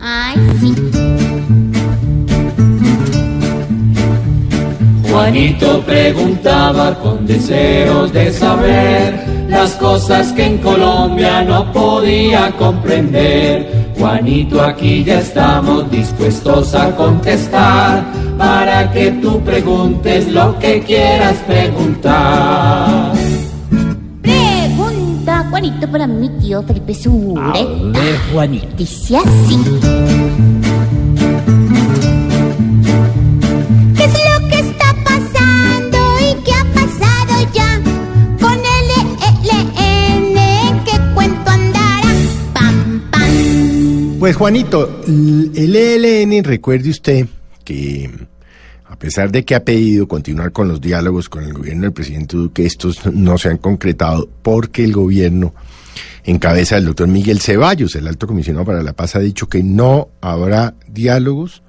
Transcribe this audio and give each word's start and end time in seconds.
Ay. 0.00 0.36
Juanito 5.10 5.82
preguntaba 5.82 6.94
con 7.00 7.26
deseos 7.26 8.12
de 8.12 8.32
saber 8.32 9.46
las 9.48 9.72
cosas 9.72 10.32
que 10.32 10.46
en 10.46 10.58
Colombia 10.58 11.42
no 11.42 11.70
podía 11.72 12.52
comprender. 12.52 13.92
Juanito, 13.98 14.62
aquí 14.62 15.04
ya 15.04 15.20
estamos 15.20 15.90
dispuestos 15.90 16.74
a 16.74 16.94
contestar 16.96 18.04
para 18.38 18.90
que 18.92 19.10
tú 19.12 19.40
preguntes 19.40 20.28
lo 20.28 20.58
que 20.58 20.80
quieras 20.80 21.36
preguntar. 21.46 23.19
Juanito, 25.60 25.90
para 25.90 26.06
mi 26.06 26.30
tío 26.40 26.62
Felipe 26.62 26.94
Sureta. 26.94 27.50
A 27.50 27.52
ver, 27.52 28.16
Juanito. 28.32 28.66
Dice 28.78 29.18
así. 29.18 29.58
¿Qué 33.94 34.04
es 34.04 34.12
lo 34.14 34.48
que 34.48 34.58
está 34.58 34.94
pasando 35.04 35.98
y 36.22 36.34
qué 36.44 36.52
ha 36.54 36.64
pasado 36.72 37.46
ya 37.52 37.78
con 38.40 38.54
el 38.54 38.90
ELN? 39.52 40.82
¿Qué 40.86 40.98
cuento 41.14 41.50
andará? 41.50 42.08
Pam, 42.54 43.02
pam. 43.10 44.18
Pues 44.18 44.36
Juanito, 44.36 45.02
el 45.06 45.76
ELN, 45.76 46.42
recuerde 46.42 46.88
usted 46.88 47.26
que 47.64 48.08
a 48.90 48.96
pesar 48.96 49.30
de 49.30 49.44
que 49.44 49.54
ha 49.54 49.64
pedido 49.64 50.08
continuar 50.08 50.50
con 50.50 50.66
los 50.66 50.80
diálogos 50.80 51.28
con 51.28 51.44
el 51.44 51.52
gobierno 51.52 51.82
del 51.82 51.92
presidente 51.92 52.36
Duque, 52.36 52.66
estos 52.66 53.06
no 53.06 53.38
se 53.38 53.48
han 53.48 53.58
concretado 53.58 54.28
porque 54.42 54.82
el 54.82 54.92
gobierno 54.92 55.54
en 56.24 56.38
cabeza 56.40 56.74
del 56.74 56.86
doctor 56.86 57.06
Miguel 57.06 57.40
Ceballos, 57.40 57.94
el 57.94 58.08
alto 58.08 58.26
comisionado 58.26 58.66
para 58.66 58.82
la 58.82 58.92
paz, 58.92 59.14
ha 59.14 59.20
dicho 59.20 59.48
que 59.48 59.62
no 59.62 60.08
habrá 60.20 60.74
diálogos 60.88 61.62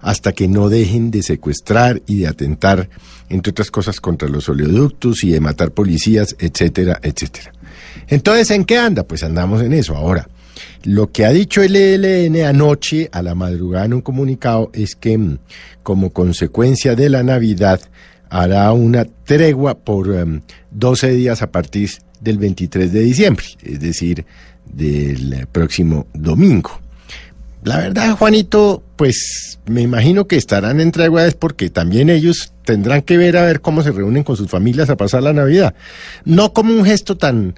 hasta 0.00 0.32
que 0.32 0.48
no 0.48 0.70
dejen 0.70 1.10
de 1.10 1.22
secuestrar 1.22 2.00
y 2.06 2.20
de 2.20 2.28
atentar, 2.28 2.88
entre 3.28 3.50
otras 3.50 3.70
cosas, 3.70 4.00
contra 4.00 4.28
los 4.28 4.48
oleoductos 4.48 5.24
y 5.24 5.30
de 5.30 5.40
matar 5.40 5.72
policías, 5.72 6.34
etcétera, 6.38 6.98
etcétera. 7.02 7.52
Entonces, 8.08 8.50
¿en 8.50 8.64
qué 8.64 8.78
anda? 8.78 9.04
Pues 9.04 9.22
andamos 9.22 9.60
en 9.60 9.74
eso 9.74 9.94
ahora. 9.94 10.26
Lo 10.84 11.10
que 11.10 11.24
ha 11.24 11.30
dicho 11.30 11.62
el 11.62 11.76
ELN 11.76 12.44
anoche 12.44 13.08
a 13.12 13.22
la 13.22 13.34
madrugada 13.34 13.86
en 13.86 13.94
un 13.94 14.00
comunicado 14.00 14.70
es 14.72 14.96
que 14.96 15.16
mm, 15.16 15.38
como 15.82 16.10
consecuencia 16.10 16.94
de 16.94 17.08
la 17.08 17.22
Navidad 17.22 17.80
hará 18.28 18.72
una 18.72 19.04
tregua 19.04 19.78
por 19.78 20.08
um, 20.08 20.40
12 20.70 21.10
días 21.10 21.42
a 21.42 21.52
partir 21.52 21.90
del 22.20 22.38
23 22.38 22.92
de 22.92 23.00
diciembre, 23.00 23.44
es 23.62 23.80
decir, 23.80 24.24
del 24.64 25.46
próximo 25.52 26.06
domingo. 26.14 26.70
La 27.64 27.78
verdad, 27.78 28.16
Juanito, 28.16 28.82
pues 28.96 29.60
me 29.66 29.82
imagino 29.82 30.26
que 30.26 30.36
estarán 30.36 30.80
en 30.80 30.90
tregua 30.90 31.26
es 31.26 31.34
porque 31.34 31.70
también 31.70 32.10
ellos 32.10 32.52
tendrán 32.64 33.02
que 33.02 33.16
ver 33.16 33.36
a 33.36 33.44
ver 33.44 33.60
cómo 33.60 33.82
se 33.82 33.92
reúnen 33.92 34.24
con 34.24 34.36
sus 34.36 34.48
familias 34.48 34.90
a 34.90 34.96
pasar 34.96 35.22
la 35.22 35.32
Navidad. 35.32 35.74
No 36.24 36.52
como 36.52 36.74
un 36.74 36.84
gesto 36.84 37.16
tan, 37.16 37.54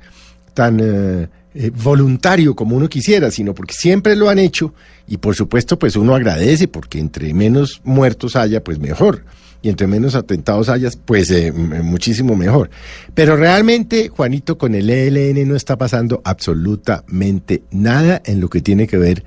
tan 0.53 0.79
eh, 0.83 1.29
eh, 1.55 1.71
voluntario 1.75 2.57
como 2.57 2.77
uno 2.77 2.89
quisiera, 2.89 3.31
sino 3.31 3.55
porque 3.55 3.75
siempre 3.75 4.17
lo 4.17 4.29
han 4.29 4.39
hecho 4.39 4.75
y 5.07 5.19
por 5.19 5.35
supuesto 5.35 5.79
pues 5.79 5.95
uno 5.97 6.15
agradece 6.15 6.67
porque 6.69 6.99
entre 6.99 7.33
menos 7.33 7.81
muertos 7.85 8.35
haya 8.35 8.63
pues 8.63 8.79
mejor 8.79 9.25
y 9.63 9.69
entre 9.69 9.87
menos 9.87 10.15
atentados 10.15 10.69
haya 10.69 10.91
pues 11.05 11.31
eh, 11.31 11.53
muchísimo 11.53 12.37
mejor. 12.37 12.71
Pero 13.15 13.37
realmente 13.37 14.09
Juanito 14.09 14.59
con 14.59 14.75
el 14.75 14.91
ELN 14.91 15.49
no 15.49 15.57
está 15.57 15.79
pasando 15.79 16.21
absolutamente 16.25 17.63
nada 17.71 18.21
en 18.27 18.41
lo 18.41 18.51
que 18.51 18.61
tiene 18.61 18.87
que 18.87 18.99
ver 18.99 19.25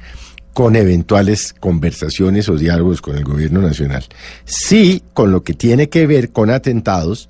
con 0.54 0.76
eventuales 0.76 1.54
conversaciones 1.60 2.50
o 2.50 2.58
diálogos 2.58 3.02
con 3.02 3.16
el 3.16 3.24
gobierno 3.24 3.62
nacional. 3.62 4.06
Sí, 4.44 5.02
con 5.14 5.32
lo 5.32 5.44
que 5.44 5.54
tiene 5.54 5.88
que 5.88 6.08
ver 6.08 6.32
con 6.32 6.50
atentados, 6.50 7.30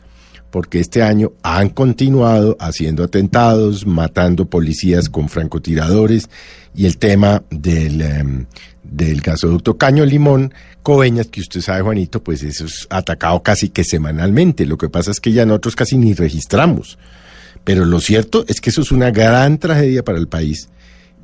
porque 0.51 0.79
este 0.79 1.03
año 1.03 1.33
han 1.43 1.69
continuado 1.69 2.55
haciendo 2.59 3.03
atentados, 3.03 3.85
matando 3.85 4.45
policías 4.45 5.09
con 5.09 5.29
francotiradores 5.29 6.29
y 6.75 6.85
el 6.85 6.97
tema 6.97 7.43
del, 7.49 8.01
um, 8.21 8.45
del 8.83 9.21
gasoducto 9.21 9.77
Caño 9.77 10.05
Limón, 10.05 10.53
Coveñas, 10.83 11.27
que 11.27 11.41
usted 11.41 11.61
sabe, 11.61 11.81
Juanito, 11.81 12.23
pues 12.23 12.43
eso 12.43 12.65
es 12.65 12.87
atacado 12.89 13.43
casi 13.43 13.69
que 13.69 13.83
semanalmente. 13.83 14.65
Lo 14.65 14.77
que 14.77 14.89
pasa 14.89 15.11
es 15.11 15.19
que 15.19 15.33
ya 15.33 15.45
nosotros 15.45 15.75
casi 15.75 15.97
ni 15.97 16.13
registramos. 16.13 16.97
Pero 17.63 17.83
lo 17.83 17.99
cierto 17.99 18.45
es 18.47 18.61
que 18.61 18.69
eso 18.69 18.81
es 18.81 18.91
una 18.91 19.11
gran 19.11 19.57
tragedia 19.57 20.03
para 20.03 20.17
el 20.17 20.27
país 20.27 20.69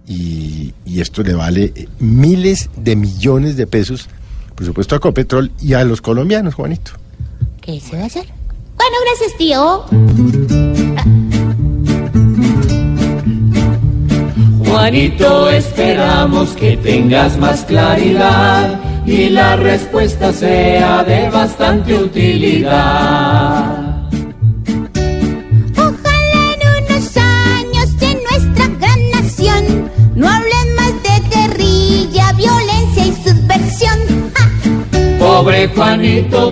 y, 0.05 0.73
y 0.85 0.99
esto 0.99 1.23
le 1.23 1.33
vale 1.33 1.87
miles 1.99 2.69
de 2.75 2.97
millones 2.97 3.55
de 3.55 3.67
pesos, 3.67 4.09
por 4.53 4.65
supuesto, 4.65 4.95
a 4.95 4.99
Copetrol 4.99 5.51
y 5.61 5.73
a 5.73 5.83
los 5.85 6.01
colombianos, 6.01 6.55
Juanito. 6.55 6.91
¿Qué 7.61 7.79
se 7.79 7.95
va 7.95 8.03
a 8.03 8.07
hacer? 8.07 8.42
Bueno, 8.75 8.97
gracias, 9.05 9.37
tío. 9.37 9.85
Juanito, 14.65 15.49
esperamos 15.49 16.49
que 16.55 16.77
tengas 16.77 17.37
más 17.37 17.63
claridad 17.63 18.79
y 19.05 19.29
la 19.29 19.55
respuesta 19.55 20.33
sea 20.33 21.03
de 21.03 21.29
bastante 21.29 21.93
utilidad. 21.95 24.01
Ojalá 25.77 26.53
en 26.53 26.61
unos 26.85 27.17
años 27.17 27.89
en 28.01 28.17
nuestra 28.23 28.67
gran 28.79 29.11
nación 29.11 29.91
no 30.15 30.27
hablen 30.27 30.75
más 30.75 30.93
de 31.03 31.19
guerrilla, 31.35 32.31
violencia 32.33 33.05
y 33.05 33.13
subversión. 33.23 33.99
¡Ja! 34.33 34.49
Pobre 35.19 35.67
Juanito 35.67 36.51